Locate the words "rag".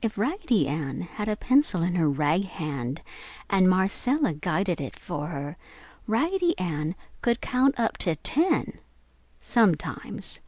2.08-2.44